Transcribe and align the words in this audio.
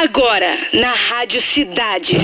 Agora, 0.00 0.56
na 0.74 0.92
Rádio 0.92 1.40
Cidade. 1.42 2.16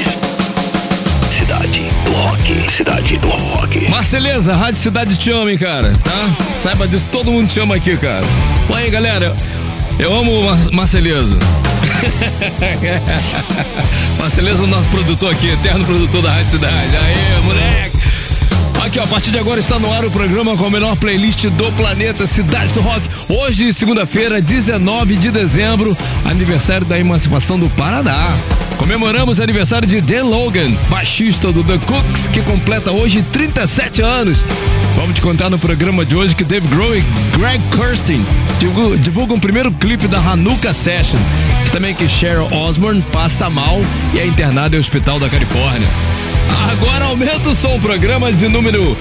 Cidade 1.37 1.81
do 2.05 2.13
Rock. 2.13 2.71
Cidade 2.71 3.19
do 3.19 3.29
Rock. 3.29 3.91
Marceleza, 3.91 4.55
Rádio 4.55 4.81
Cidade 4.81 5.17
te 5.17 5.33
ama, 5.33 5.51
hein, 5.51 5.59
cara, 5.59 5.93
tá? 6.05 6.31
Saiba 6.57 6.87
disso, 6.87 7.09
todo 7.11 7.33
mundo 7.33 7.51
te 7.53 7.59
ama 7.59 7.75
aqui, 7.75 7.97
cara. 7.97 8.25
Bom 8.69 8.77
aí, 8.77 8.89
galera, 8.91 9.35
eu 9.99 10.17
amo 10.17 10.39
o 10.39 10.45
Mar 10.45 10.57
Marceleza. 10.71 11.37
Marceleza 14.21 14.61
é 14.61 14.63
o 14.63 14.69
nosso 14.69 14.89
produtor 14.91 15.33
aqui, 15.33 15.49
eterno 15.49 15.85
produtor 15.85 16.23
da 16.23 16.31
Rádio 16.31 16.53
Cidade. 16.53 16.97
Aê, 16.97 17.41
moleque! 17.43 18.14
Aqui, 18.85 19.01
a 19.01 19.07
partir 19.07 19.31
de 19.31 19.39
agora 19.39 19.59
está 19.59 19.79
no 19.79 19.91
ar 19.91 20.05
o 20.05 20.11
programa 20.11 20.55
com 20.59 20.67
a 20.67 20.71
melhor 20.71 20.95
playlist 20.97 21.47
do 21.47 21.73
planeta 21.73 22.27
Cidade 22.27 22.75
do 22.75 22.83
Rock. 22.83 23.01
Hoje, 23.31 23.73
segunda-feira, 23.73 24.43
19 24.43 25.17
de 25.17 25.31
dezembro, 25.31 25.97
aniversário 26.27 26.87
da 26.87 26.99
emancipação 26.99 27.59
do 27.59 27.71
Paraná. 27.71 28.37
Comemoramos 28.77 29.39
o 29.39 29.43
aniversário 29.43 29.89
de 29.89 30.03
Dan 30.03 30.25
Logan, 30.25 30.71
baixista 30.91 31.51
do 31.51 31.65
The 31.65 31.79
Cooks, 31.79 32.29
que 32.29 32.43
completa 32.43 32.93
hoje 32.93 33.23
37 33.33 34.03
anos. 34.03 34.45
Vamos 34.97 35.15
te 35.15 35.23
contar 35.23 35.49
no 35.49 35.59
programa 35.59 36.05
de 36.05 36.15
hoje 36.15 36.35
que 36.35 36.45
Dave 36.45 36.69
Grohl 36.69 36.95
e 36.95 37.03
Greg 37.39 37.63
Kirsten 37.75 38.23
divulgam, 38.61 38.99
divulgam 38.99 39.37
o 39.39 39.41
primeiro 39.41 39.73
clipe 39.73 40.07
da 40.07 40.19
Hanukkah 40.19 40.75
Session, 40.75 41.19
que 41.65 41.71
também 41.71 41.95
que 41.95 42.07
Cheryl 42.07 42.53
Osborne 42.53 43.03
passa 43.11 43.49
mal 43.49 43.81
e 44.13 44.19
é 44.19 44.27
internada 44.27 44.77
em 44.77 44.79
hospital 44.79 45.19
da 45.19 45.31
Califórnia. 45.31 45.89
Agora 46.73 47.07
aumenta 47.07 47.49
o 47.49 47.55
som, 47.55 47.79
programa 47.81 48.33
de 48.33 48.49
número 48.49 48.97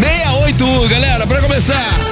681, 0.00 0.88
galera, 0.88 1.26
para 1.26 1.40
começar. 1.40 2.09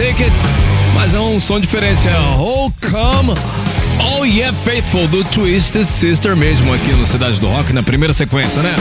It, 0.00 0.32
mas 0.92 1.14
é 1.14 1.20
um 1.20 1.38
som 1.38 1.60
diferente, 1.60 2.08
é 2.08 2.18
Oh 2.36 2.68
Come 2.80 3.32
Oh 4.00 4.24
Yeah 4.24 4.52
Faithful 4.64 5.06
do 5.06 5.22
Twisted 5.24 5.84
Sister 5.84 6.34
mesmo 6.34 6.74
aqui 6.74 6.90
no 6.92 7.06
Cidade 7.06 7.38
do 7.38 7.46
Rock 7.46 7.72
na 7.72 7.80
primeira 7.82 8.12
sequência, 8.12 8.60
né? 8.60 8.74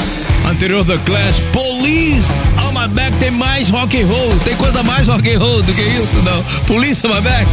Anterior 0.49 0.83
do 0.83 0.97
Clash, 0.99 1.39
Police 1.51 2.49
on 2.57 2.71
My 2.71 2.87
Back 2.87 3.15
tem 3.19 3.29
mais 3.29 3.69
rock 3.69 4.01
and 4.01 4.07
roll, 4.07 4.35
tem 4.43 4.55
coisa 4.55 4.81
mais 4.81 5.07
rock 5.07 5.29
and 5.31 5.37
roll 5.37 5.61
do 5.61 5.71
que 5.73 5.81
isso, 5.81 6.17
não? 6.23 6.43
Police 6.65 7.05
on 7.05 7.13
My 7.13 7.21
Back. 7.21 7.45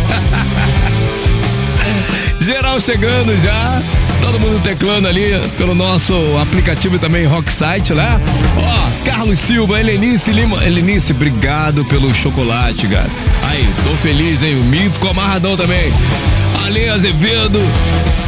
Geral 2.41 2.81
chegando 2.81 3.39
já, 3.43 3.83
todo 4.23 4.41
mundo 4.41 4.63
teclando 4.63 5.07
ali 5.07 5.39
pelo 5.59 5.75
nosso 5.75 6.15
aplicativo 6.41 6.97
e 6.97 6.99
também 6.99 7.27
Rock 7.27 7.53
Site, 7.53 7.93
né? 7.93 8.19
Ó, 8.57 8.90
Carlos 9.21 9.39
Silva, 9.39 9.79
Helenice 9.79 10.33
Lima. 10.33 10.65
Helenice, 10.65 11.13
obrigado 11.13 11.85
pelo 11.85 12.11
chocolate, 12.15 12.89
cara. 12.89 13.11
Aí, 13.51 13.69
tô 13.85 13.91
feliz, 13.99 14.43
hein? 14.43 14.57
O 14.57 14.65
Mi 14.65 14.89
ficou 14.89 15.11
amarradão 15.11 15.59
também. 15.59 15.93
Ale 16.65 16.89
Azevedo, 16.89 17.61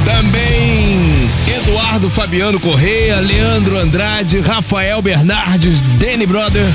também 0.05 1.11
Eduardo 1.49 2.11
Fabiano 2.11 2.61
Correia, 2.61 3.21
Leandro 3.21 3.79
Andrade, 3.79 4.41
Rafael 4.41 5.01
Bernardes, 5.01 5.81
Danny 5.99 6.27
Brother, 6.27 6.67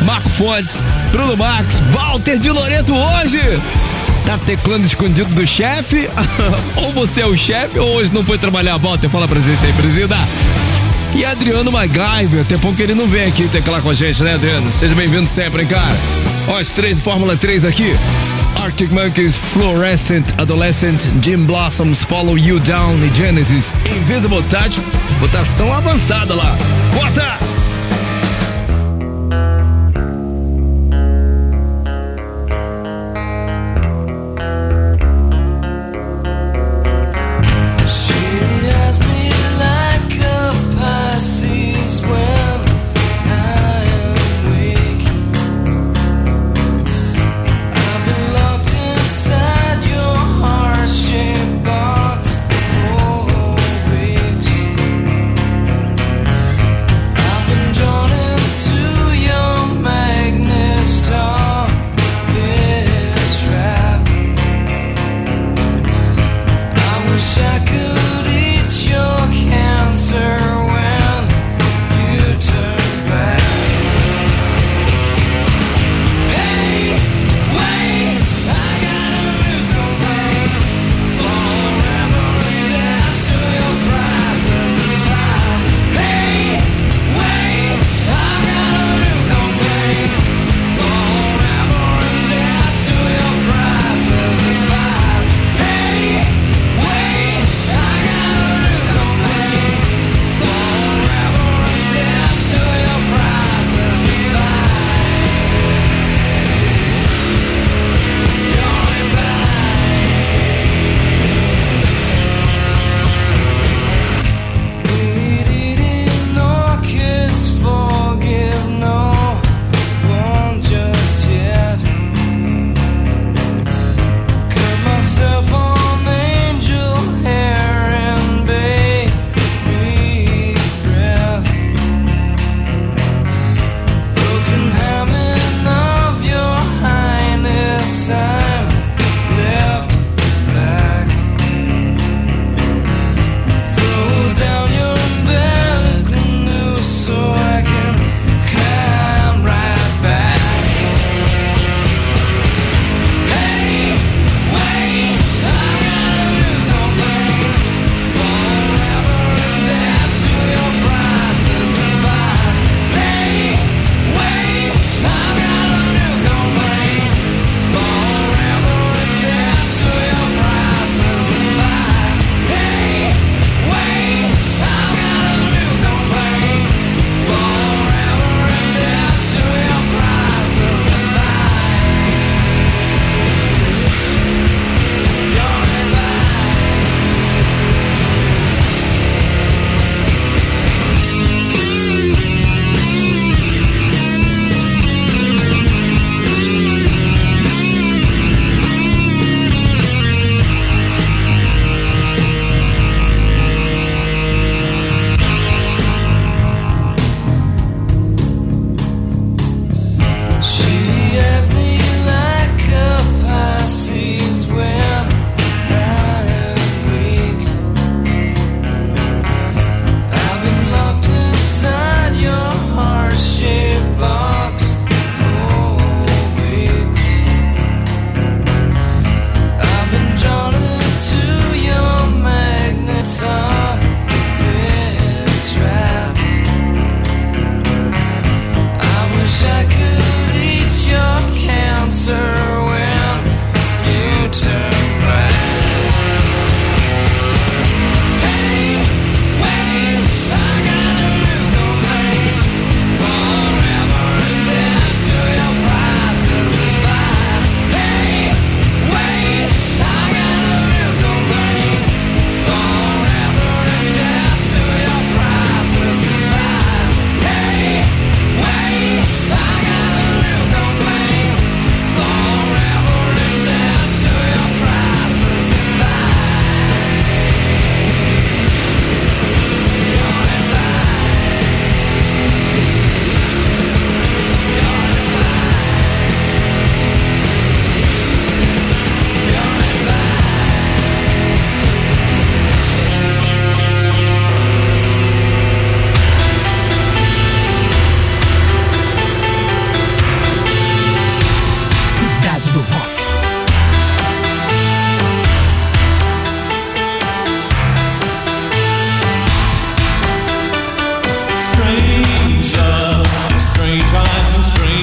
Marco 0.00 0.30
Fontes, 0.30 0.82
Bruno 1.12 1.36
Marques, 1.36 1.80
Walter 1.92 2.38
de 2.38 2.50
Loreto 2.50 2.94
hoje. 2.94 3.38
Tá 4.24 4.38
teclando 4.38 4.86
escondido 4.86 5.34
do 5.34 5.46
chefe? 5.46 6.08
ou 6.74 6.90
você 6.92 7.20
é 7.20 7.26
o 7.26 7.36
chefe 7.36 7.78
ou 7.78 7.96
hoje 7.96 8.14
não 8.14 8.24
foi 8.24 8.38
trabalhar? 8.38 8.78
Walter, 8.78 9.10
fala 9.10 9.28
pra 9.28 9.38
gente 9.40 9.66
aí, 9.66 9.74
presida. 9.74 10.16
E 11.14 11.24
Adriano 11.24 11.72
MacGyver, 11.72 12.44
tempão 12.44 12.74
que 12.74 12.82
ele 12.82 12.94
não 12.94 13.06
vem 13.06 13.26
aqui 13.26 13.48
teclar 13.48 13.82
com 13.82 13.90
a 13.90 13.94
gente, 13.94 14.22
né, 14.22 14.34
Adriano? 14.34 14.70
Seja 14.72 14.94
bem-vindo 14.94 15.26
sempre, 15.26 15.62
hein, 15.62 15.68
cara? 15.68 15.96
Ó, 16.48 16.60
os 16.60 16.70
três 16.70 16.96
do 16.96 17.02
Fórmula 17.02 17.36
3 17.36 17.64
aqui. 17.64 17.96
Arctic 18.62 18.90
Monkeys, 18.90 19.36
Fluorescent, 19.36 20.24
Adolescent, 20.36 21.00
Jim 21.22 21.44
Blossoms, 21.44 22.02
Follow 22.02 22.36
You 22.36 22.58
Down 22.60 22.96
e 23.04 23.14
Genesis, 23.16 23.74
Invisible 23.84 24.42
Touch, 24.44 24.80
votação 25.20 25.72
avançada 25.72 26.34
lá. 26.34 26.56
Bota! 26.94 27.67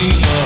Jesus. 0.05 0.44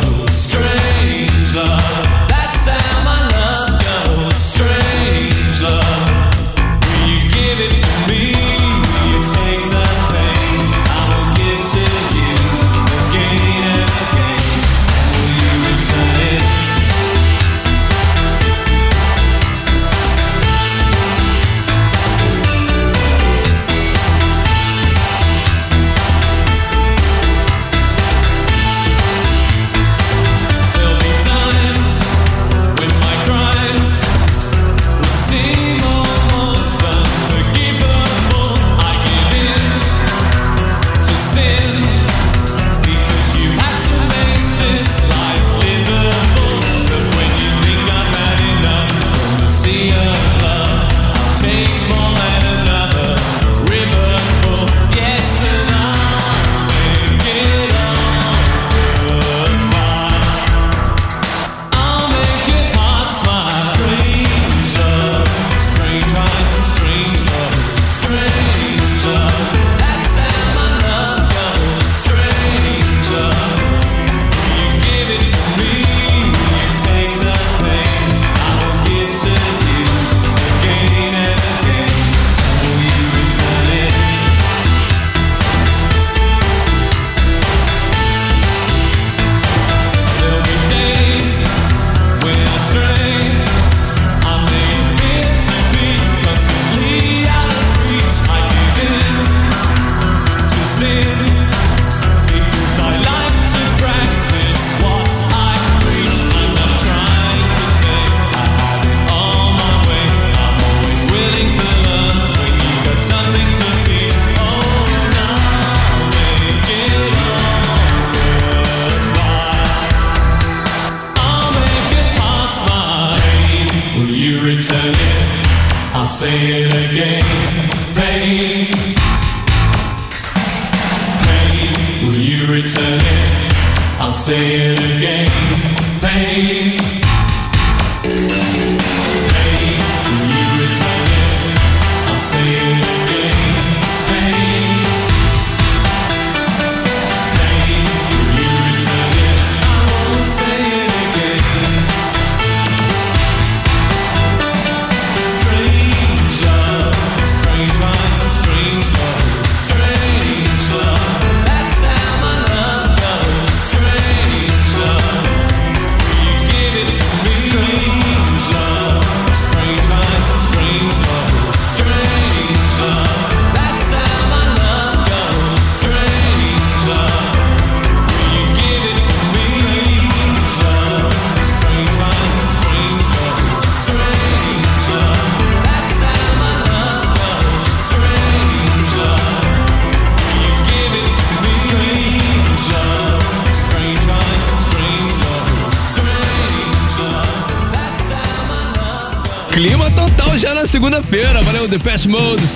Holy 126.29 126.68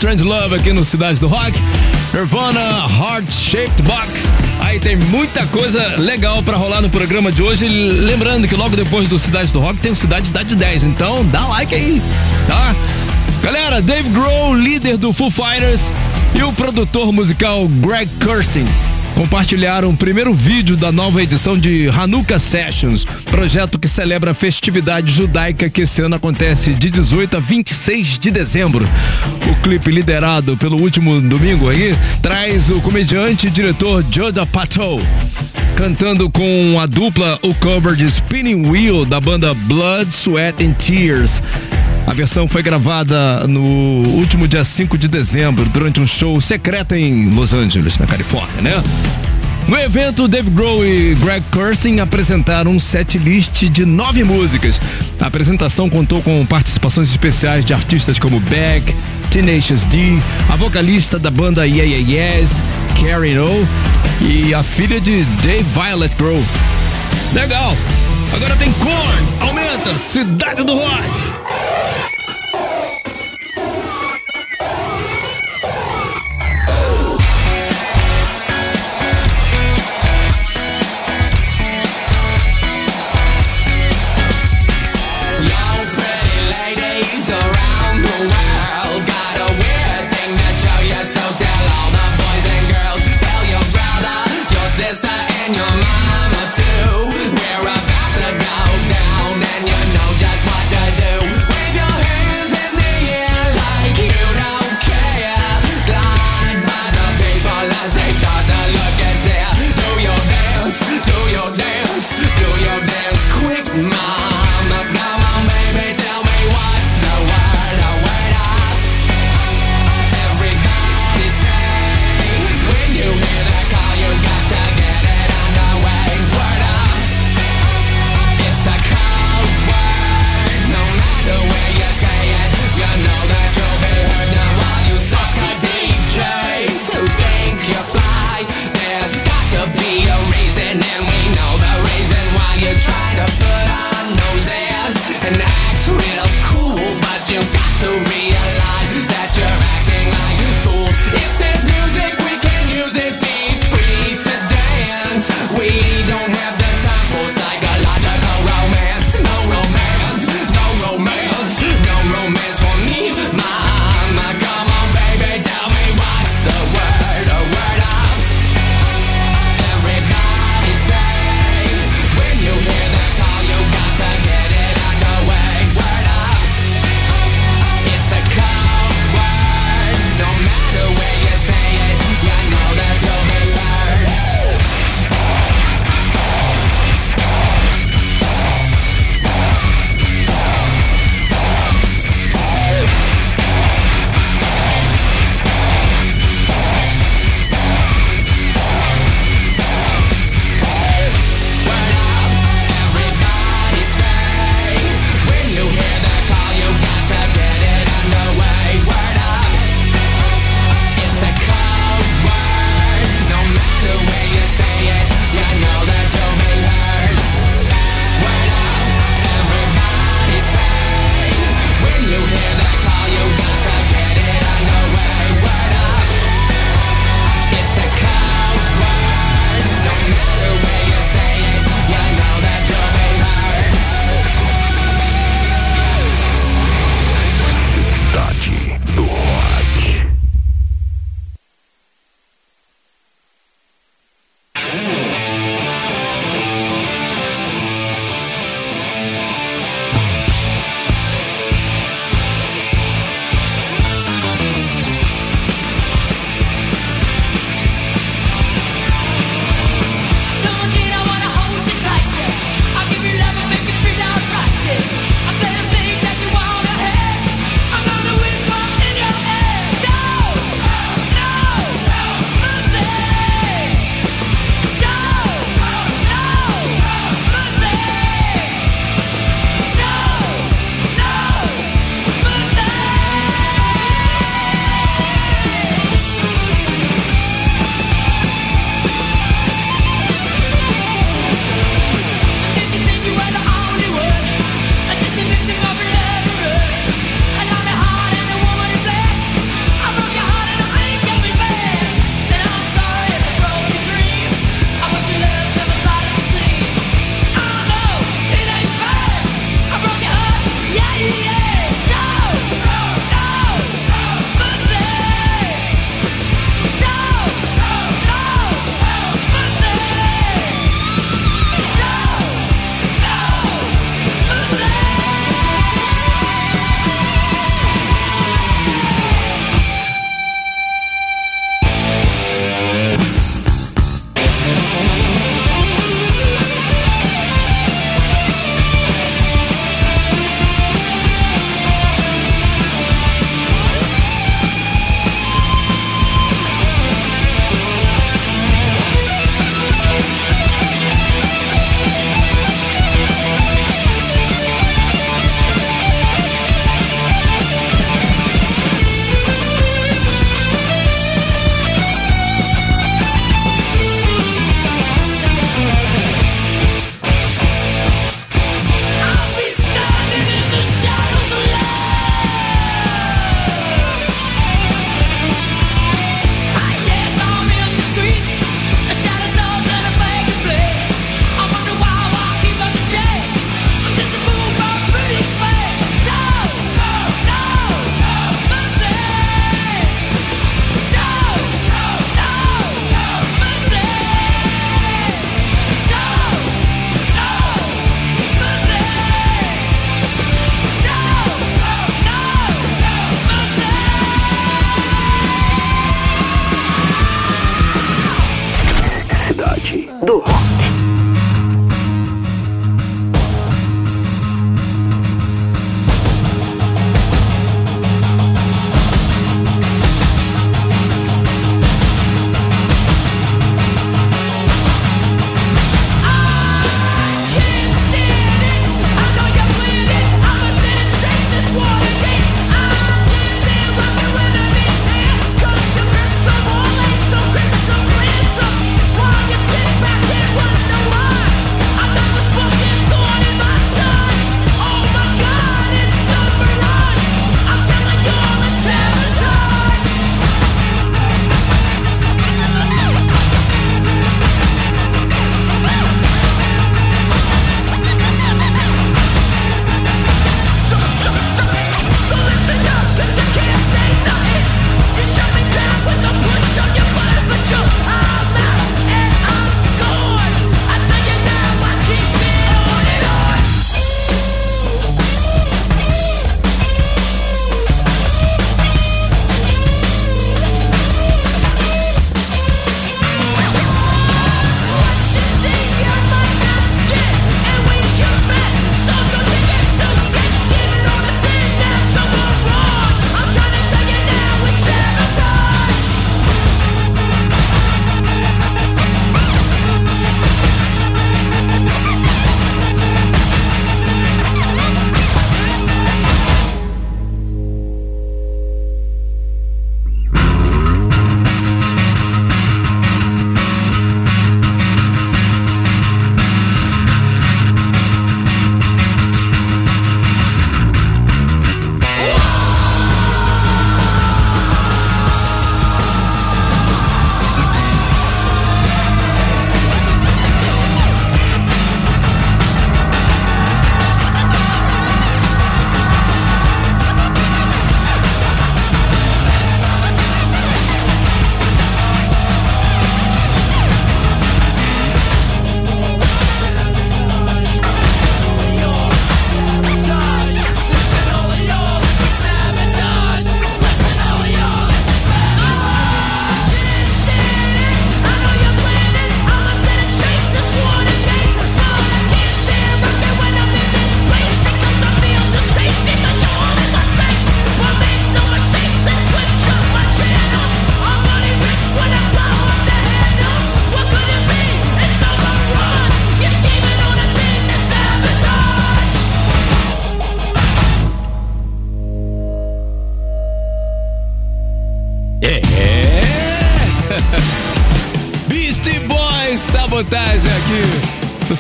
Strange 0.04 0.26
Love 0.26 0.56
aqui 0.56 0.74
no 0.74 0.84
Cidade 0.84 1.18
do 1.18 1.28
Rock. 1.28 1.54
Nirvana, 2.14 2.60
Heart 2.60 3.32
Shaped 3.32 3.82
Box. 3.84 4.26
Aí 4.60 4.78
tem 4.78 4.98
muita 4.98 5.48
coisa 5.48 5.96
legal 5.98 6.44
pra 6.44 6.58
rolar 6.58 6.82
no 6.82 6.90
programa 6.90 7.32
de 7.32 7.42
hoje. 7.42 7.70
Lembrando 7.70 8.46
que 8.46 8.54
logo 8.54 8.76
depois 8.76 9.08
do 9.08 9.18
Cidade 9.18 9.54
do 9.54 9.62
Rock 9.62 9.80
tem 9.80 9.94
o 9.94 9.96
Cidade 9.96 10.34
da 10.34 10.44
10. 10.44 10.84
Então 10.84 11.24
dá 11.28 11.48
like 11.48 11.74
aí, 11.74 12.02
tá? 12.50 12.76
Galera, 13.42 13.82
Dave 13.82 14.10
Grohl, 14.10 14.54
líder 14.56 14.98
do 14.98 15.14
Foo 15.14 15.32
Fighters, 15.32 15.84
e 16.36 16.44
o 16.44 16.52
produtor 16.52 17.14
musical 17.14 17.66
Greg 17.70 18.12
Kurstin 18.22 18.68
compartilharam 19.16 19.90
o 19.90 19.98
primeiro 19.98 20.34
vídeo 20.34 20.76
da 20.76 20.92
nova 20.92 21.22
edição 21.22 21.58
de 21.58 21.90
Hanukkah 21.90 22.40
Sessions, 22.40 23.06
projeto 23.26 23.80
que 23.80 23.88
celebra 23.88 24.32
a 24.32 24.34
festividade 24.34 25.12
judaica 25.12 25.70
que 25.70 25.82
esse 25.82 26.02
ano 26.02 26.16
acontece 26.16 26.74
de 26.74 26.90
18 26.90 27.38
a 27.38 27.40
26 27.40 28.20
de 28.20 28.32
dezembro. 28.32 28.88
O 29.50 29.56
clipe 29.62 29.92
liderado 29.92 30.58
pelo 30.58 30.78
último 30.78 31.20
domingo 31.22 31.70
aí 31.70 31.96
traz 32.22 32.70
o 32.70 32.82
comediante 32.82 33.48
e 33.48 33.52
diretor 33.52 34.04
Joda 34.10 34.46
Patel 34.46 35.00
cantando 35.76 36.30
com 36.30 36.80
a 36.80 36.86
dupla 36.86 37.40
o 37.42 37.54
cover 37.56 37.96
de 37.96 38.06
Spinning 38.06 38.70
Wheel 38.70 39.06
da 39.06 39.20
banda 39.20 39.54
Blood, 39.54 40.14
Sweat 40.14 40.64
and 40.64 40.74
Tears. 40.74 41.42
A 42.06 42.14
versão 42.14 42.48
foi 42.48 42.62
gravada 42.62 43.48
no 43.48 43.62
último 43.62 44.48
dia 44.48 44.64
5 44.64 44.98
de 44.98 45.08
dezembro, 45.08 45.66
durante 45.66 46.02
um 46.02 46.08
show 46.08 46.40
secreto 46.42 46.94
em 46.94 47.30
Los 47.30 47.54
Angeles, 47.54 47.98
na 47.98 48.06
Califórnia, 48.06 48.62
né? 48.62 48.84
No 49.68 49.78
evento, 49.78 50.28
Dave 50.28 50.50
Grohl 50.50 50.86
e 50.86 51.16
Greg 51.16 51.44
Kurstin 51.50 52.00
apresentaram 52.00 52.72
um 52.72 52.80
set 52.80 53.18
list 53.18 53.64
de 53.70 53.86
nove 53.86 54.24
músicas. 54.24 54.80
A 55.20 55.28
apresentação 55.28 55.90
contou 55.90 56.22
com 56.22 56.46
participações 56.46 57.10
especiais 57.10 57.64
de 57.64 57.74
artistas 57.74 58.20
como 58.20 58.42
Beck, 58.42 58.94
Tenacious 59.32 59.86
D, 59.86 60.20
a 60.50 60.58
vocalista 60.58 61.18
da 61.18 61.32
banda 61.32 61.66
Yeah 61.66 61.86
Yeah 61.86 62.40
Yes, 62.40 62.64
Karen 63.00 63.40
O 63.40 63.68
e 64.22 64.54
a 64.54 64.62
filha 64.62 65.00
de 65.00 65.24
Dave 65.42 65.64
Violet 65.64 66.14
Grohl. 66.18 66.44
Legal! 67.34 67.76
Agora 68.36 68.56
tem 68.58 68.72
Korn, 68.74 69.28
aumenta, 69.40 69.98
Cidade 69.98 70.64
do 70.64 70.74
Rock! 70.74 71.43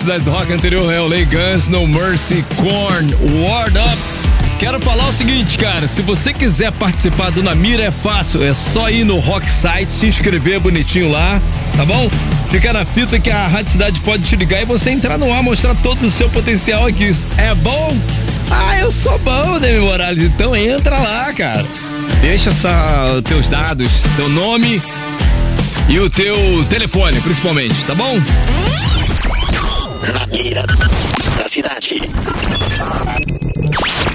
Cidade 0.03 0.25
do 0.25 0.31
Rock 0.31 0.51
anterior 0.51 0.91
é 0.91 0.99
o 0.99 1.07
Lay 1.07 1.23
Guns, 1.23 1.69
No 1.69 1.87
Mercy, 1.87 2.43
Korn, 2.57 3.15
Ward 3.41 3.77
Up. 3.77 3.97
Quero 4.59 4.77
falar 4.81 5.07
o 5.07 5.13
seguinte, 5.13 5.57
cara, 5.57 5.87
se 5.87 6.01
você 6.01 6.33
quiser 6.33 6.73
participar 6.73 7.31
do 7.31 7.41
Na 7.41 7.55
Mira 7.55 7.83
é 7.83 7.89
fácil, 7.89 8.43
é 8.43 8.53
só 8.53 8.89
ir 8.89 9.05
no 9.05 9.17
Rock 9.19 9.49
Site, 9.49 9.89
se 9.89 10.05
inscrever 10.05 10.59
bonitinho 10.59 11.09
lá, 11.09 11.41
tá 11.77 11.85
bom? 11.85 12.11
Fica 12.51 12.73
na 12.73 12.83
fita 12.83 13.17
que 13.17 13.31
a 13.31 13.47
Rádio 13.47 13.71
Cidade 13.71 14.01
pode 14.01 14.23
te 14.23 14.35
ligar 14.35 14.61
e 14.61 14.65
você 14.65 14.89
entrar 14.89 15.17
no 15.17 15.31
ar, 15.31 15.41
mostrar 15.41 15.73
todo 15.75 16.05
o 16.05 16.11
seu 16.11 16.29
potencial 16.29 16.85
aqui. 16.85 17.15
É 17.37 17.55
bom? 17.55 17.97
Ah, 18.51 18.79
eu 18.79 18.91
sou 18.91 19.17
bom, 19.19 19.57
Demi 19.57 19.79
Morales, 19.79 20.25
então 20.25 20.53
entra 20.53 20.99
lá, 20.99 21.31
cara. 21.31 21.65
Deixa 22.19 22.49
essa, 22.49 23.21
teus 23.23 23.47
dados, 23.47 24.03
teu 24.17 24.27
nome 24.27 24.81
e 25.87 25.97
o 25.97 26.09
teu 26.09 26.35
telefone, 26.69 27.21
principalmente, 27.21 27.85
tá 27.85 27.95
bom? 27.95 28.19
Na 30.11 30.27
mira 30.27 30.65
da 31.37 31.47
cidade. 31.47 32.01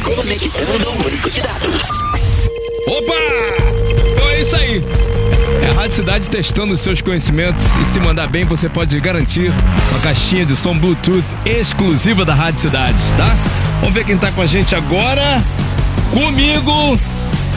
Conectando 0.03 0.90
o 0.90 1.07
único 1.07 1.31
de 1.31 1.40
dados. 1.40 1.83
Opa! 2.87 3.14
Então 4.12 4.29
é 4.29 4.40
isso 4.40 4.57
aí. 4.57 4.85
É 5.62 5.70
a 5.70 5.72
Rádio 5.74 5.92
Cidade 5.96 6.29
testando 6.29 6.77
seus 6.77 7.01
conhecimentos 7.01 7.64
e 7.77 7.85
se 7.85 8.01
mandar 8.01 8.27
bem, 8.27 8.44
você 8.44 8.68
pode 8.68 8.98
garantir 9.01 9.53
uma 9.90 9.98
caixinha 10.01 10.44
de 10.44 10.57
som 10.57 10.77
Bluetooth 10.77 11.24
exclusiva 11.46 12.24
da 12.24 12.35
Rádio 12.35 12.61
Cidade, 12.61 12.98
tá? 13.16 13.35
Vamos 13.81 13.94
ver 13.94 14.05
quem 14.05 14.18
tá 14.18 14.31
com 14.33 14.42
a 14.42 14.46
gente 14.46 14.74
agora. 14.74 15.42
Comigo 16.12 16.98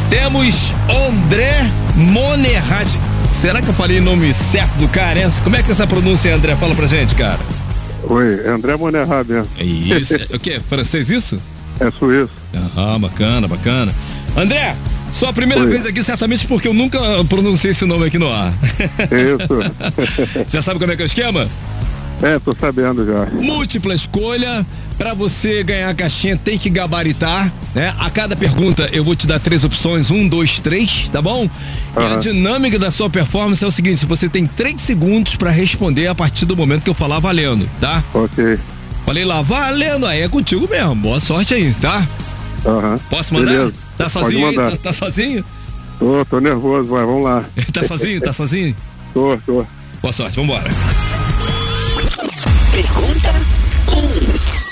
temos 0.09 0.73
André 0.89 1.69
Monerrat. 1.95 2.87
Será 3.33 3.61
que 3.61 3.67
eu 3.69 3.73
falei 3.73 3.99
o 3.99 4.03
nome 4.03 4.33
certo 4.33 4.73
do 4.77 4.87
cara? 4.87 5.19
hein? 5.19 5.29
Como 5.43 5.55
é 5.55 5.63
que 5.63 5.69
é 5.69 5.71
essa 5.71 5.87
pronúncia, 5.87 6.33
André? 6.35 6.55
Fala 6.55 6.75
pra 6.75 6.85
gente, 6.85 7.15
cara. 7.15 7.39
Oi, 8.03 8.41
é 8.45 8.49
André 8.49 8.75
Monerrat 8.75 9.27
mesmo. 9.27 9.47
É 9.57 9.63
isso. 9.63 10.15
o 10.33 10.39
quê? 10.39 10.59
Francês 10.59 11.09
isso? 11.09 11.39
É 11.79 11.89
suíço. 11.91 12.31
Ah, 12.75 12.97
bacana, 12.99 13.47
bacana. 13.47 13.93
André, 14.35 14.75
sua 15.11 15.33
primeira 15.33 15.63
Oi. 15.63 15.69
vez 15.69 15.85
aqui, 15.85 16.03
certamente 16.03 16.47
porque 16.47 16.67
eu 16.67 16.73
nunca 16.73 16.99
pronunciei 17.25 17.71
esse 17.71 17.85
nome 17.85 18.05
aqui 18.05 18.17
no 18.17 18.31
ar. 18.31 18.53
Isso. 19.11 20.45
Já 20.49 20.61
sabe 20.61 20.79
como 20.79 20.91
é 20.91 20.95
que 20.95 21.01
é 21.01 21.05
o 21.05 21.07
esquema? 21.07 21.47
É, 22.21 22.39
tô 22.39 22.55
sabendo 22.55 23.05
já. 23.05 23.27
Múltipla 23.31 23.93
escolha. 23.93 24.65
Pra 24.97 25.15
você 25.15 25.63
ganhar 25.63 25.89
a 25.89 25.95
caixinha 25.95 26.37
tem 26.37 26.59
que 26.59 26.69
gabaritar, 26.69 27.51
né? 27.73 27.91
A 27.97 28.07
cada 28.11 28.35
pergunta 28.35 28.87
eu 28.93 29.03
vou 29.03 29.15
te 29.15 29.25
dar 29.25 29.39
três 29.39 29.63
opções, 29.63 30.11
um, 30.11 30.27
dois, 30.27 30.59
três, 30.59 31.09
tá 31.09 31.19
bom? 31.19 31.49
E 31.99 32.05
a 32.05 32.17
dinâmica 32.17 32.77
da 32.77 32.91
sua 32.91 33.09
performance 33.09 33.63
é 33.63 33.67
o 33.67 33.71
seguinte: 33.71 34.05
você 34.05 34.29
tem 34.29 34.45
três 34.45 34.79
segundos 34.79 35.35
pra 35.35 35.49
responder 35.49 36.05
a 36.05 36.13
partir 36.13 36.45
do 36.45 36.55
momento 36.55 36.83
que 36.83 36.89
eu 36.91 36.93
falar 36.93 37.17
valendo, 37.17 37.67
tá? 37.79 38.03
Ok. 38.13 38.59
Falei 39.03 39.25
lá, 39.25 39.41
valendo, 39.41 40.05
aí 40.05 40.21
é 40.21 40.29
contigo 40.29 40.67
mesmo. 40.69 40.93
Boa 40.93 41.19
sorte 41.19 41.55
aí, 41.55 41.73
tá? 41.81 42.07
Aham. 42.63 42.99
Posso 43.09 43.33
mandar? 43.33 43.51
Beleza. 43.51 43.73
Tá 43.97 44.07
sozinho 44.07 44.47
aí? 44.47 44.55
mandar. 44.55 44.71
Tá, 44.71 44.77
tá 44.77 44.93
sozinho? 44.93 45.45
Tô, 45.97 46.25
tô 46.25 46.39
nervoso, 46.39 46.89
vai, 46.89 47.05
vamos 47.05 47.23
lá. 47.23 47.43
Tá 47.73 47.83
sozinho? 47.83 48.21
Tá 48.21 48.31
sozinho? 48.31 48.75
Tô, 49.15 49.35
tô. 49.45 49.65
Boa 49.99 50.13
sorte, 50.13 50.35
vambora. 50.35 50.69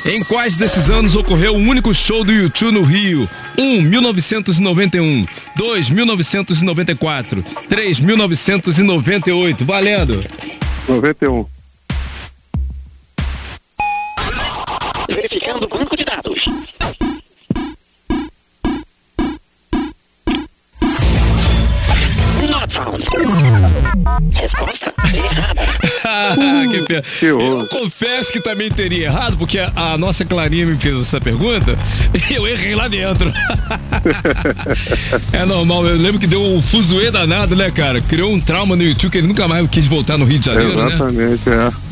Em 0.06 0.24
quais 0.24 0.56
desses 0.56 0.90
anos 0.90 1.16
ocorreu 1.16 1.56
o 1.56 1.60
único 1.60 1.94
show 1.94 2.24
do 2.24 2.32
YouTube 2.32 2.72
no 2.72 2.84
Rio? 2.84 3.30
1. 3.58 3.82
1991. 3.84 5.26
2. 5.56 5.90
1994. 5.90 7.44
3. 7.70 8.00
1998. 8.00 9.66
Valendo. 9.66 10.24
91. 10.88 11.46
verificando 15.20 15.66
o 15.66 15.68
banco 15.68 15.96
de 15.96 16.06
dados. 16.06 16.46
Eu 27.22 27.68
confesso 27.68 28.32
que 28.32 28.40
também 28.40 28.70
teria 28.70 29.06
errado, 29.06 29.38
porque 29.38 29.60
a, 29.60 29.72
a 29.76 29.98
nossa 29.98 30.26
Clarinha 30.26 30.66
me 30.66 30.76
fez 30.76 31.00
essa 31.00 31.20
pergunta 31.20 31.78
e 32.30 32.34
eu 32.34 32.48
errei 32.48 32.76
lá 32.76 32.88
dentro. 32.88 33.32
é 35.34 35.46
normal, 35.46 35.86
eu 35.86 35.98
lembro 35.98 36.20
que 36.20 36.28
deu 36.28 36.42
um 36.42 36.62
fuzuê 36.62 37.12
danado, 37.12 37.56
né, 37.56 37.70
cara? 37.72 38.02
Criou 38.02 38.34
um 38.34 38.40
trauma 38.40 38.76
no 38.76 38.84
YouTube 38.84 39.12
que 39.12 39.18
ele 39.18 39.28
nunca 39.28 39.48
mais 39.48 39.68
quis 39.70 39.86
voltar 39.86 40.18
no 40.18 40.26
Rio 40.26 40.40
de 40.40 40.46
Janeiro, 40.46 40.76
né? 40.76 40.88
Exatamente, 40.88 41.42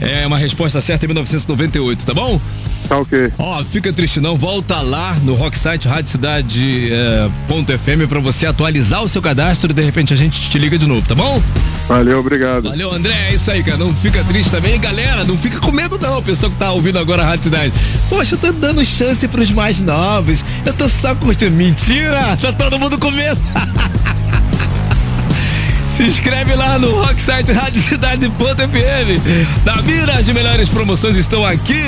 é. 0.02 0.23
É 0.23 0.28
uma 0.28 0.38
resposta 0.38 0.80
certa 0.82 1.06
em 1.06 1.08
1998, 1.08 2.06
tá 2.06 2.13
bom? 2.13 2.39
Tá 2.88 2.98
ok. 3.00 3.32
Ó, 3.38 3.63
fica 3.66 3.92
triste 3.92 4.20
não, 4.20 4.38
volta 4.38 4.80
lá 4.82 5.16
no 5.24 5.34
Rocksite 5.34 5.88
Rádio 5.88 6.12
Cidade 6.12 6.90
é, 6.92 7.30
ponto 7.48 7.78
FM 7.78 8.08
pra 8.08 8.20
você 8.20 8.46
atualizar 8.46 9.04
o 9.04 9.10
seu 9.10 9.22
cadastro 9.22 9.72
e 9.72 9.74
de 9.74 9.82
repente 9.82 10.13
a 10.13 10.18
gente 10.18 10.50
te 10.50 10.58
liga 10.58 10.78
de 10.78 10.88
novo, 10.88 11.08
tá 11.08 11.13
bom? 11.13 11.42
Valeu, 11.88 12.20
obrigado. 12.20 12.70
Valeu, 12.70 12.94
André, 12.94 13.13
é 13.30 13.34
isso 13.34 13.50
aí, 13.50 13.63
cara. 13.63 13.78
Não 13.78 13.94
fica 13.96 14.24
triste 14.24 14.52
também, 14.52 14.80
galera. 14.80 15.24
Não 15.24 15.38
fica 15.38 15.60
com 15.60 15.72
medo, 15.72 15.98
não, 15.98 16.22
pessoal 16.22 16.52
que 16.52 16.58
tá 16.58 16.72
ouvindo 16.72 17.00
agora 17.00 17.24
a 17.24 17.26
Rádio 17.26 17.46
Cidade. 17.46 17.74
Poxa, 18.10 18.36
eu 18.36 18.40
tô 18.40 18.52
dando 18.52 18.84
chance 18.86 19.28
pros 19.28 19.52
mais 19.52 19.82
novos. 19.82 20.44
Eu 20.66 20.74
tô 20.74 20.88
só 20.90 21.16
curtindo. 21.16 21.56
Mentira! 21.56 22.38
Tá 22.42 22.52
todo 22.52 22.78
mundo 22.80 22.98
com 22.98 23.12
medo. 23.12 23.40
Se 25.90 26.04
inscreve 26.04 26.54
lá 26.56 26.78
no 26.78 26.92
Rocksite 26.92 27.52
Rádio 27.52 27.82
Cidade.fm. 27.82 28.36
Na 29.66 29.82
mira, 29.82 30.13
as 30.13 30.28
melhores 30.28 30.70
promoções 30.70 31.18
estão 31.18 31.46
aqui. 31.46 31.82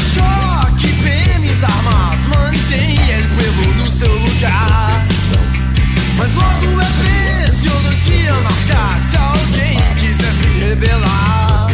Choque, 0.00 0.88
PMs 1.02 1.64
armados, 1.64 2.26
mantém 2.28 2.96
El 3.10 3.28
Pueblo 3.28 3.74
no 3.84 3.90
seu 3.90 4.12
lugar. 4.12 5.04
Mas 6.16 6.34
logo 6.34 6.80
é 6.80 7.50
fisiologia 7.50 8.34
marcada 8.34 9.04
se 9.10 9.16
alguém 9.16 9.78
quiser 9.96 10.32
se 10.32 10.64
rebelar. 10.64 11.70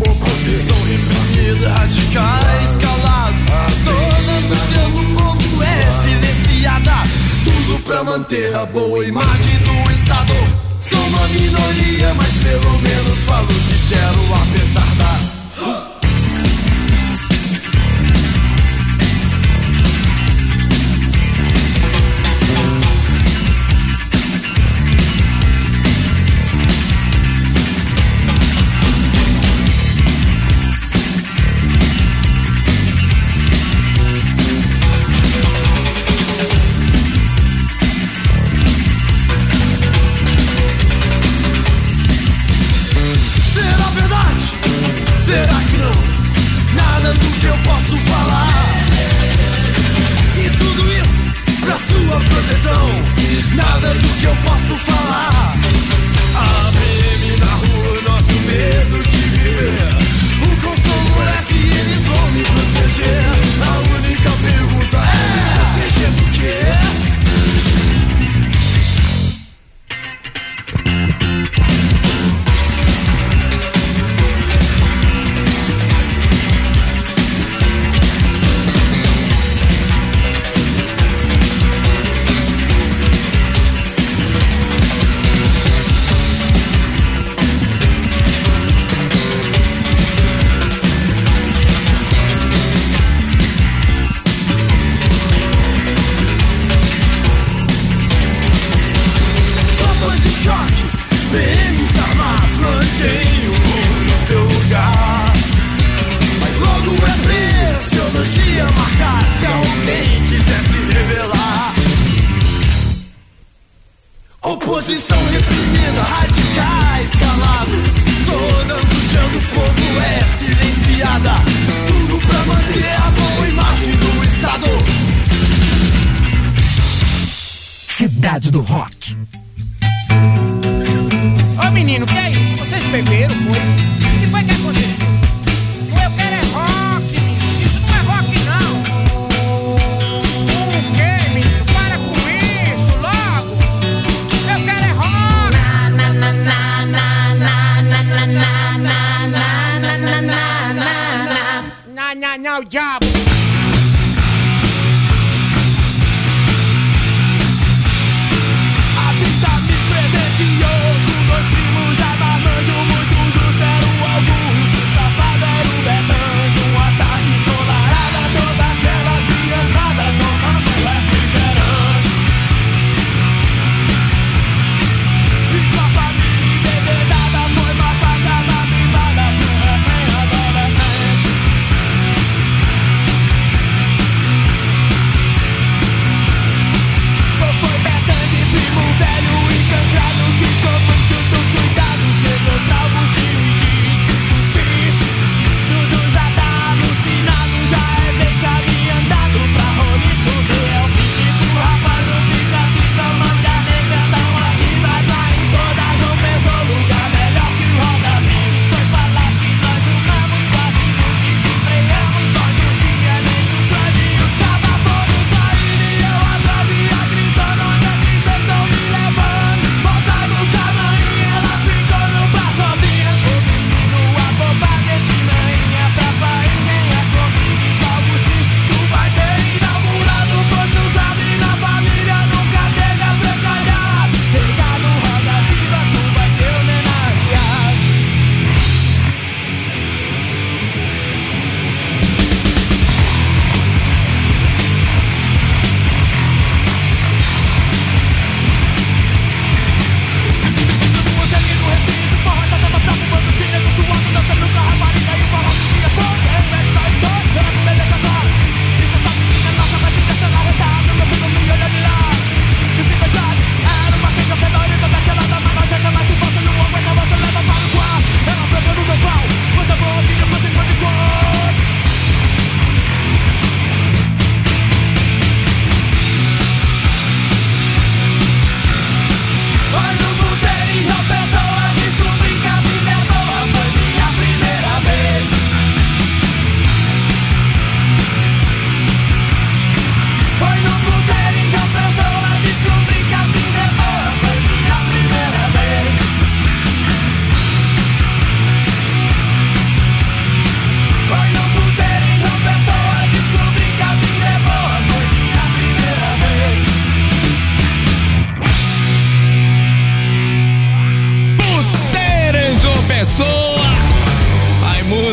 Oposição 0.00 0.76
reprimida, 0.86 1.72
radicais 1.72 2.76
calados, 2.80 3.74
toda 3.84 4.32
no 4.40 5.00
o 5.00 5.14
ponto 5.16 5.62
é 5.62 5.82
silenciada. 6.02 7.02
Tudo 7.44 7.82
pra 7.84 8.04
manter 8.04 8.54
a 8.54 8.66
boa 8.66 9.04
imagem 9.04 9.58
do 9.58 9.92
Estado. 9.92 10.34
Sou 10.80 10.98
uma 10.98 11.28
minoria, 11.28 12.14
mas 12.14 12.32
pelo 12.42 12.78
menos 12.80 13.18
falo 13.26 13.46
que 13.46 13.88
quero, 13.88 14.34
apesar 14.34 14.94
da 14.96 15.41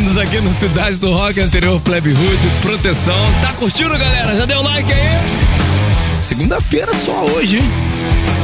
aqui 0.07 0.39
no 0.39 0.53
Cidade 0.53 0.97
do 0.97 1.11
Rock 1.11 1.41
anterior 1.41 1.79
Plebe 1.81 2.11
Hood, 2.11 2.49
proteção. 2.61 3.13
Tá 3.41 3.51
curtindo, 3.53 3.89
galera? 3.89 4.35
Já 4.35 4.45
deu 4.45 4.61
like 4.61 4.91
aí? 4.91 6.21
Segunda-feira 6.21 6.91
só 6.93 7.25
hoje, 7.25 7.57
hein? 7.57 7.63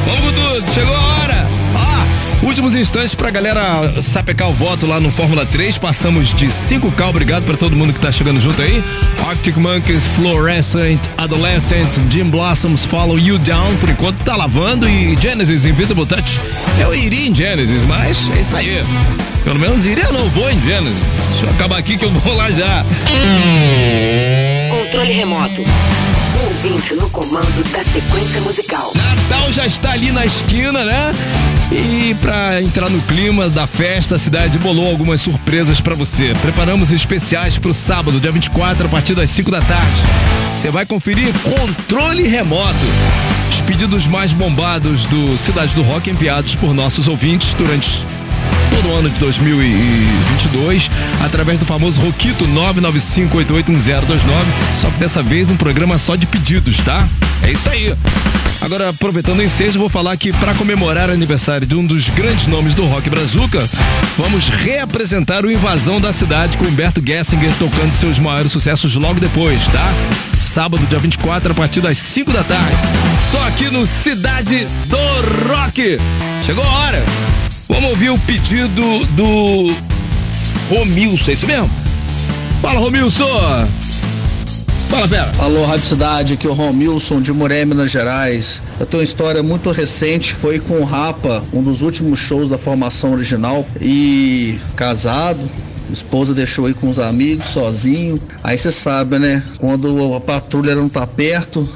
Vamos 0.04 0.20
com 0.20 0.32
tudo, 0.32 0.74
chegou 0.74 0.94
a 0.94 1.00
hora. 1.00 1.48
Ah, 1.74 2.06
últimos 2.42 2.74
instantes 2.74 3.14
pra 3.14 3.30
galera 3.30 4.02
sapecar 4.02 4.50
o 4.50 4.52
voto 4.52 4.86
lá 4.86 5.00
no 5.00 5.10
Fórmula 5.10 5.46
3. 5.46 5.78
Passamos 5.78 6.34
de 6.34 6.46
5K, 6.46 7.08
obrigado 7.08 7.44
pra 7.44 7.56
todo 7.56 7.74
mundo 7.74 7.92
que 7.92 8.00
tá 8.00 8.12
chegando 8.12 8.38
junto 8.38 8.60
aí. 8.60 8.84
Arctic 9.26 9.56
Monkeys, 9.56 10.04
Fluorescent, 10.14 11.00
Adolescent, 11.16 11.88
Jim 12.10 12.24
Blossoms, 12.24 12.84
Follow 12.84 13.18
You 13.18 13.38
Down, 13.38 13.76
por 13.76 13.88
enquanto 13.88 14.22
tá 14.24 14.36
lavando. 14.36 14.86
E 14.88 15.16
Genesis, 15.18 15.64
Invisible 15.64 16.06
Touch. 16.06 16.38
Eu 16.78 16.94
iria 16.94 17.28
em 17.28 17.34
Genesis, 17.34 17.82
mas 17.84 18.30
é 18.36 18.40
isso 18.40 18.56
aí. 18.56 19.35
Pelo 19.46 19.60
menos 19.60 19.86
iria, 19.86 20.10
não 20.10 20.28
vou 20.30 20.50
em 20.50 20.60
Genesis. 20.60 21.04
Deixa 21.30 21.46
eu 21.46 21.50
acabar 21.50 21.78
aqui 21.78 21.96
que 21.96 22.04
eu 22.04 22.10
vou 22.10 22.34
lá 22.34 22.50
já. 22.50 22.84
Controle 24.68 25.12
remoto. 25.12 25.62
Ouvinte 26.48 26.94
no 26.96 27.08
comando 27.10 27.62
da 27.70 27.84
sequência 27.84 28.40
musical. 28.40 28.92
Natal 28.96 29.52
já 29.52 29.64
está 29.64 29.92
ali 29.92 30.10
na 30.10 30.26
esquina, 30.26 30.84
né? 30.84 31.12
E 31.70 32.16
pra 32.20 32.60
entrar 32.60 32.90
no 32.90 33.00
clima 33.02 33.48
da 33.48 33.68
festa, 33.68 34.16
a 34.16 34.18
cidade 34.18 34.58
bolou 34.58 34.90
algumas 34.90 35.20
surpresas 35.20 35.80
pra 35.80 35.94
você. 35.94 36.32
Preparamos 36.42 36.90
especiais 36.90 37.56
pro 37.56 37.72
sábado, 37.72 38.18
dia 38.18 38.32
24, 38.32 38.86
a 38.86 38.88
partir 38.88 39.14
das 39.14 39.30
5 39.30 39.48
da 39.48 39.60
tarde. 39.60 40.02
Você 40.52 40.72
vai 40.72 40.84
conferir 40.84 41.32
controle 41.44 42.24
remoto. 42.24 42.74
Os 43.48 43.60
pedidos 43.60 44.08
mais 44.08 44.32
bombados 44.32 45.04
do 45.04 45.38
Cidade 45.38 45.72
do 45.72 45.82
Rock 45.82 46.10
enviados 46.10 46.56
por 46.56 46.74
nossos 46.74 47.06
ouvintes 47.06 47.54
durante 47.54 48.04
todo 48.76 48.88
o 48.90 48.94
ano 48.94 49.08
de 49.08 49.18
2022 49.18 50.90
através 51.24 51.58
do 51.58 51.64
famoso 51.64 52.00
Roquito 52.00 52.44
995881029. 52.46 54.20
Só 54.74 54.90
que 54.90 54.98
dessa 54.98 55.22
vez 55.22 55.50
um 55.50 55.56
programa 55.56 55.96
só 55.96 56.14
de 56.14 56.26
pedidos, 56.26 56.76
tá? 56.78 57.08
É 57.42 57.52
isso 57.52 57.68
aí. 57.70 57.94
Agora, 58.60 58.90
aproveitando 58.90 59.38
o 59.38 59.42
ensejo, 59.42 59.78
vou 59.78 59.88
falar 59.88 60.16
que 60.16 60.32
para 60.32 60.54
comemorar 60.54 61.08
o 61.08 61.12
aniversário 61.12 61.66
de 61.66 61.74
um 61.74 61.84
dos 61.84 62.08
grandes 62.10 62.46
nomes 62.46 62.74
do 62.74 62.84
rock 62.86 63.08
brazuca, 63.08 63.66
vamos 64.16 64.48
reapresentar 64.48 65.44
o 65.44 65.50
Invasão 65.50 66.00
da 66.00 66.12
Cidade 66.12 66.56
com 66.58 66.64
Humberto 66.64 67.02
Gessinger 67.04 67.52
tocando 67.58 67.92
seus 67.92 68.18
maiores 68.18 68.52
sucessos 68.52 68.94
logo 68.96 69.20
depois, 69.20 69.60
tá? 69.68 69.92
Sábado, 70.38 70.86
dia 70.86 70.98
24, 70.98 71.52
a 71.52 71.54
partir 71.54 71.80
das 71.80 71.96
5 71.98 72.32
da 72.32 72.42
tarde. 72.42 72.76
Só 73.30 73.46
aqui 73.46 73.70
no 73.70 73.86
Cidade 73.86 74.66
do 74.86 75.48
Rock. 75.48 75.98
Chegou 76.44 76.64
a 76.64 76.68
hora. 76.68 77.04
Vamos 77.76 77.90
ouvir 77.90 78.08
o 78.08 78.18
pedido 78.20 79.04
do 79.08 79.70
Romilson, 80.70 81.30
é 81.30 81.34
isso 81.34 81.46
mesmo? 81.46 81.70
Fala, 82.62 82.80
Romilson! 82.80 83.68
Fala, 84.88 85.06
Pera. 85.06 85.30
Alô, 85.38 85.66
Rádio 85.66 85.84
Cidade, 85.84 86.32
aqui 86.32 86.46
é 86.46 86.50
o 86.50 86.54
Romilson 86.54 87.20
de 87.20 87.30
Muré, 87.34 87.66
Minas 87.66 87.90
Gerais. 87.90 88.62
Eu 88.80 88.86
tenho 88.86 89.02
uma 89.02 89.04
história 89.04 89.42
muito 89.42 89.70
recente, 89.70 90.32
foi 90.32 90.58
com 90.58 90.78
o 90.78 90.84
Rapa, 90.84 91.44
um 91.52 91.62
dos 91.62 91.82
últimos 91.82 92.18
shows 92.18 92.48
da 92.48 92.56
formação 92.56 93.12
original, 93.12 93.68
e 93.78 94.58
casado, 94.74 95.38
esposa 95.92 96.32
deixou 96.32 96.64
aí 96.64 96.72
com 96.72 96.88
os 96.88 96.98
amigos, 96.98 97.48
sozinho. 97.48 98.18
Aí 98.42 98.56
você 98.56 98.72
sabe, 98.72 99.18
né? 99.18 99.42
Quando 99.58 100.14
a 100.14 100.20
patrulha 100.20 100.74
não 100.74 100.88
tá 100.88 101.06
perto, 101.06 101.68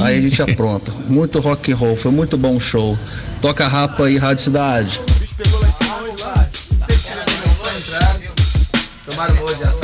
aí 0.00 0.18
a 0.18 0.20
gente 0.20 0.42
apronta. 0.42 0.92
Muito 1.08 1.40
rock 1.40 1.72
and 1.72 1.76
roll, 1.76 1.96
foi 1.96 2.10
muito 2.10 2.36
bom 2.36 2.54
o 2.54 2.60
show. 2.60 2.98
Toca 3.40 3.66
Rapa 3.66 4.04
aí, 4.04 4.18
Rádio 4.18 4.44
Cidade. 4.44 5.00
Ação. 9.20 9.77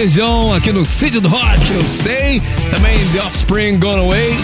Legião 0.00 0.54
aqui 0.54 0.72
no 0.72 0.82
Cid 0.82 1.20
do 1.20 1.28
Rock, 1.28 1.60
eu 1.74 1.84
sei. 1.84 2.40
Também 2.70 2.98
The 3.12 3.20
Offspring 3.20 3.78
Gone 3.78 4.00
Away. 4.00 4.34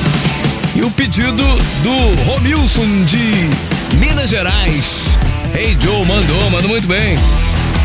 E 0.74 0.82
o 0.82 0.90
pedido 0.90 1.32
do 1.32 2.24
Romilson 2.24 2.84
de 3.06 3.96
Minas 3.96 4.28
Gerais. 4.28 5.16
Hey 5.54 5.74
Joe, 5.80 6.04
mandou, 6.04 6.50
mandou 6.50 6.68
muito 6.68 6.86
bem. 6.86 7.18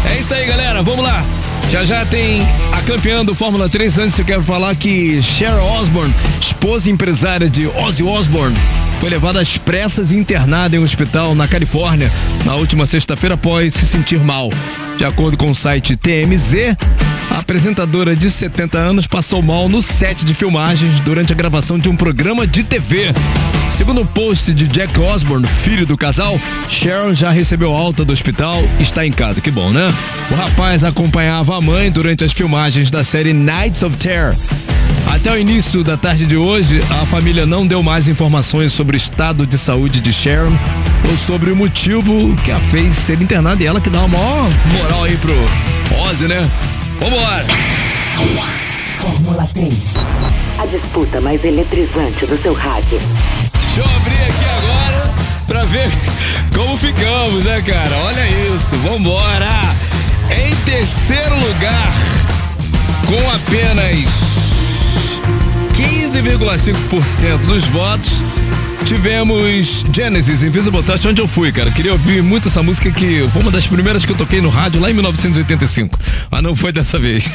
É 0.05 0.19
isso 0.19 0.33
aí, 0.33 0.45
galera, 0.45 0.83
vamos 0.83 1.01
lá. 1.01 1.23
Já 1.71 1.85
já 1.85 2.05
tem 2.07 2.45
a 2.73 2.81
campeã 2.81 3.23
do 3.23 3.33
Fórmula 3.33 3.69
3. 3.69 3.99
Antes 3.99 4.19
eu 4.19 4.25
quero 4.25 4.43
falar 4.43 4.75
que 4.75 5.23
Cheryl 5.23 5.63
Osborne, 5.63 6.13
esposa 6.41 6.89
e 6.89 6.91
empresária 6.91 7.49
de 7.49 7.67
Ozzy 7.67 8.03
Osbourne, 8.03 8.57
foi 8.99 9.09
levada 9.09 9.39
às 9.39 9.57
pressas 9.57 10.11
e 10.11 10.17
internada 10.17 10.75
em 10.75 10.79
um 10.79 10.83
hospital 10.83 11.33
na 11.33 11.47
Califórnia 11.47 12.11
na 12.43 12.53
última 12.55 12.85
sexta-feira 12.85 13.35
após 13.35 13.73
se 13.73 13.85
sentir 13.85 14.19
mal. 14.19 14.49
De 14.97 15.05
acordo 15.05 15.37
com 15.37 15.49
o 15.49 15.55
site 15.55 15.95
TMZ, 15.95 16.75
apresentadora 17.41 18.15
de 18.15 18.29
70 18.29 18.77
anos 18.77 19.07
passou 19.07 19.41
mal 19.41 19.67
no 19.67 19.81
set 19.81 20.23
de 20.23 20.33
filmagens 20.33 20.99
durante 20.99 21.33
a 21.33 21.35
gravação 21.35 21.77
de 21.77 21.89
um 21.89 21.95
programa 21.95 22.45
de 22.45 22.63
TV. 22.63 23.11
Segundo 23.75 24.01
o 24.01 24.05
post 24.05 24.53
de 24.53 24.67
Jack 24.67 24.97
Osborne, 24.99 25.47
filho 25.47 25.85
do 25.85 25.97
casal, 25.97 26.39
Sharon 26.69 27.13
já 27.13 27.31
recebeu 27.31 27.75
alta 27.75 28.05
do 28.05 28.13
hospital 28.13 28.61
e 28.79 28.83
está 28.83 29.05
em 29.05 29.11
casa. 29.11 29.41
Que 29.41 29.49
bom, 29.49 29.71
né? 29.71 29.91
O 30.29 30.35
rapaz 30.35 30.83
acompanhava 30.83 31.57
a 31.57 31.61
mãe 31.61 31.91
durante 31.91 32.23
as 32.23 32.31
filmagens 32.31 32.91
da 32.91 33.03
série 33.03 33.33
Nights 33.33 33.81
of 33.81 33.97
Terror. 33.97 34.35
Até 35.07 35.31
o 35.31 35.37
início 35.37 35.83
da 35.83 35.97
tarde 35.97 36.27
de 36.27 36.37
hoje, 36.37 36.81
a 37.01 37.05
família 37.07 37.45
não 37.45 37.65
deu 37.65 37.81
mais 37.81 38.07
informações 38.07 38.71
sobre 38.71 38.95
o 38.95 38.99
estado 38.99 39.47
de 39.47 39.57
saúde 39.57 39.99
de 39.99 40.13
Sharon 40.13 40.55
ou 41.09 41.17
sobre 41.17 41.51
o 41.51 41.55
motivo 41.55 42.35
que 42.45 42.51
a 42.51 42.59
fez 42.59 42.95
ser 42.95 43.19
internada 43.19 43.63
e 43.63 43.65
ela 43.65 43.81
que 43.81 43.89
dá 43.89 43.99
uma 44.05 44.19
maior 44.19 44.49
moral 44.77 45.03
aí 45.05 45.17
pro 45.17 45.33
Ozzy, 46.07 46.27
né? 46.27 46.47
Vambora! 47.01 47.45
Fórmula 48.99 49.49
3. 49.55 49.73
A 50.59 50.65
disputa 50.67 51.19
mais 51.19 51.43
eletrizante 51.43 52.27
do 52.27 52.39
seu 52.39 52.53
rádio. 52.53 52.99
Deixa 53.53 53.79
eu 53.81 53.85
abrir 53.85 54.21
aqui 54.21 54.45
agora 54.45 55.13
pra 55.47 55.63
ver 55.63 55.89
como 56.53 56.77
ficamos, 56.77 57.45
né, 57.45 57.59
cara? 57.63 57.97
Olha 58.05 58.27
isso, 58.27 58.77
vambora! 58.77 59.49
Em 60.29 60.55
terceiro 60.63 61.35
lugar, 61.39 61.91
com 63.07 63.31
apenas 63.31 63.97
15,5% 65.73 67.37
dos 67.47 67.65
votos, 67.65 68.21
tivemos 68.85 69.85
Genesis 69.93 70.43
Invisible 70.43 70.83
Touch, 70.83 71.07
onde 71.07 71.21
eu 71.21 71.27
fui, 71.27 71.51
cara. 71.51 71.71
Queria 71.71 71.91
ouvir 71.91 72.21
muito 72.21 72.47
essa 72.47 72.61
música 72.63 72.91
que 72.91 73.27
foi 73.29 73.41
uma 73.41 73.51
das 73.51 73.67
primeiras 73.67 74.05
que 74.05 74.11
eu 74.11 74.17
toquei 74.17 74.41
no 74.41 74.49
rádio 74.49 74.81
lá 74.81 74.89
em 74.89 74.93
1985. 74.93 75.97
Mas 76.29 76.43
não 76.43 76.55
foi 76.55 76.71
dessa 76.71 76.99
vez. 76.99 77.29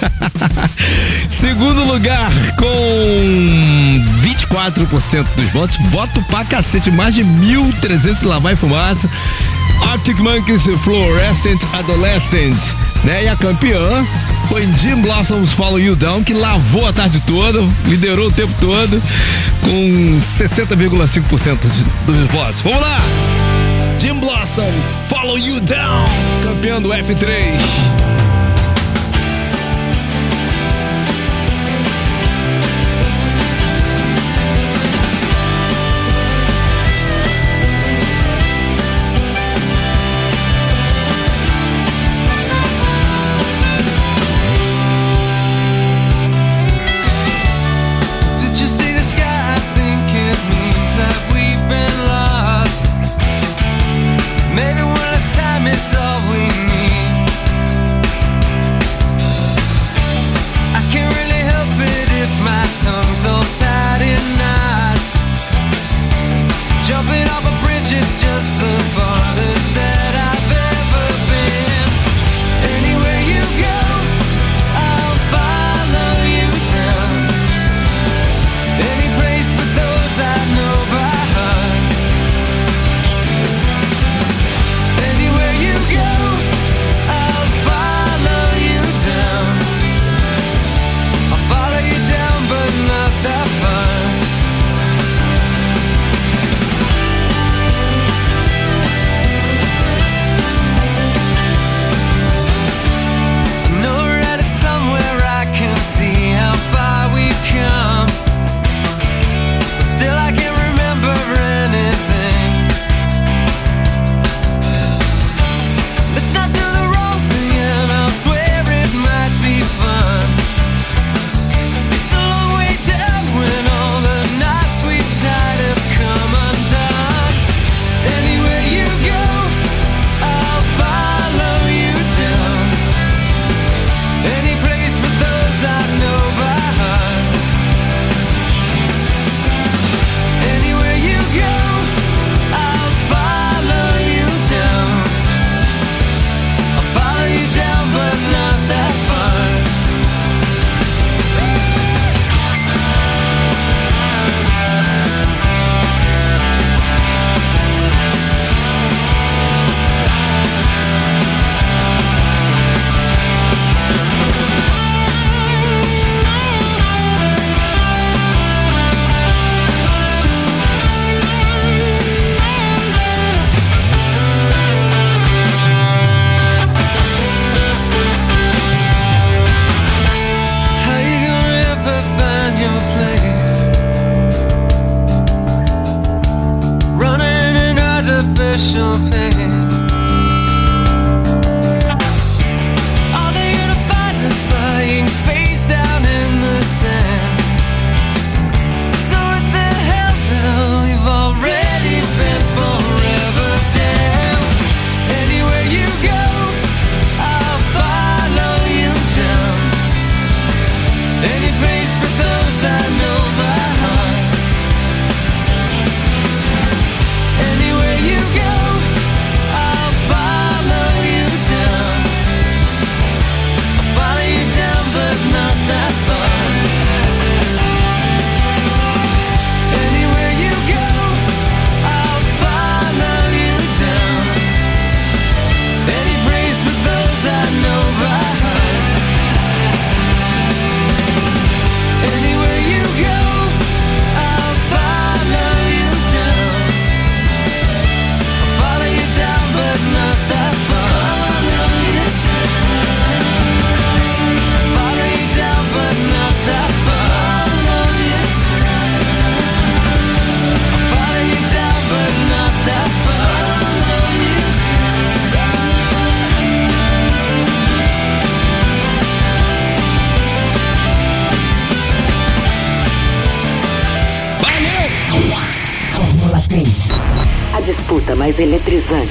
Segundo 1.28 1.84
lugar, 1.84 2.30
com 2.58 4.04
24% 4.22 5.26
dos 5.36 5.50
votos. 5.50 5.76
Voto 5.90 6.22
pra 6.28 6.44
cacete, 6.44 6.90
mais 6.90 7.14
de 7.14 7.22
1.300 7.24 8.24
lá 8.26 8.38
vai 8.38 8.56
fumaça. 8.56 9.08
Arctic 9.82 10.18
Monkeys 10.18 10.64
Fluorescent 10.82 11.62
Adolescent, 11.72 12.56
né? 13.04 13.24
E 13.24 13.28
a 13.28 13.36
campeã 13.36 14.06
foi 14.48 14.66
Jim 14.78 15.02
Blossoms 15.02 15.52
Follow 15.52 15.78
You 15.78 15.96
Down, 15.96 16.22
que 16.22 16.34
lavou 16.34 16.86
a 16.86 16.92
tarde 16.92 17.20
toda, 17.26 17.60
liderou 17.86 18.28
o 18.28 18.32
tempo 18.32 18.52
todo, 18.60 19.02
com 19.62 20.20
60,5% 20.20 21.58
dos 22.06 22.28
votos. 22.28 22.60
Vamos 22.62 22.80
lá! 22.80 23.00
Jim 23.98 24.14
Blossoms 24.20 24.84
Follow 25.08 25.38
You 25.38 25.60
Down, 25.60 26.08
campeão 26.44 26.80
do 26.80 26.90
F3. 26.90 28.25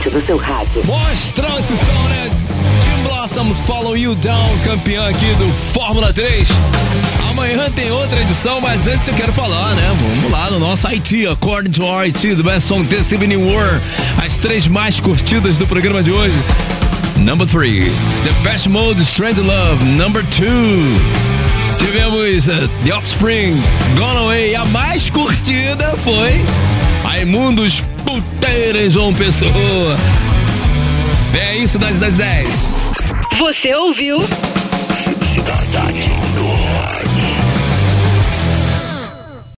Do 0.09 0.25
seu 0.25 0.37
rádio. 0.37 0.83
Mostra 0.85 1.47
esse 1.59 1.75
som, 1.77 2.09
né? 2.09 2.29
Jim 2.83 3.03
Blossoms 3.03 3.59
Follow 3.61 3.97
You 3.97 4.15
Down, 4.15 4.57
campeão 4.63 5.05
aqui 5.05 5.33
do 5.37 5.51
Fórmula 5.73 6.13
3. 6.13 6.47
Amanhã 7.31 7.69
tem 7.71 7.91
outra 7.91 8.21
edição, 8.21 8.61
mas 8.61 8.87
antes 8.87 9.07
eu 9.07 9.13
quero 9.15 9.33
falar, 9.33 9.73
né? 9.75 9.95
Vamos 9.99 10.31
lá 10.31 10.51
no 10.51 10.59
nosso 10.59 10.87
IT, 10.87 11.27
According 11.27 11.71
to 11.71 11.83
our 11.83 12.03
IT, 12.05 12.35
do 12.35 12.43
Best 12.43 12.67
Song 12.67 12.85
This 12.85 13.11
Evening 13.11 13.51
War. 13.51 13.81
As 14.23 14.37
três 14.37 14.67
mais 14.67 14.99
curtidas 14.99 15.57
do 15.57 15.65
programa 15.65 16.03
de 16.03 16.11
hoje. 16.11 16.35
Number 17.17 17.47
3, 17.47 17.85
The 17.85 18.49
Best 18.49 18.69
Mode 18.69 19.01
Strange 19.01 19.41
Love. 19.41 19.83
Number 19.83 20.23
2, 20.23 20.47
tivemos 21.79 22.47
uh, 22.47 22.69
The 22.83 22.93
Offspring, 22.93 23.55
Gone 23.97 24.17
Away. 24.17 24.55
A 24.55 24.65
mais 24.65 25.09
curtida 25.09 25.95
foi 26.03 26.43
Raimundos 27.03 27.81
Puteiras 28.55 28.93
João 28.93 29.13
Pessoa. 29.13 29.51
É 31.37 31.57
isso, 31.57 31.77
das 31.77 31.99
das 31.99 32.15
10. 32.15 32.47
Você 33.37 33.75
ouviu? 33.75 34.19
Cidade. 35.21 36.14